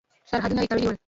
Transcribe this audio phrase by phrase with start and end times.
[0.31, 0.97] سرحدونه تړلي ول.